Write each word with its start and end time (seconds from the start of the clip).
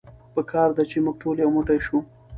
په 0.33 0.41
کار 0.51 0.69
ده 0.77 0.83
چې 0.91 0.97
مونږ 1.03 1.15
ټول 1.21 1.35
يو 1.43 1.49
موټی 1.55 1.79
شو. 1.85 1.97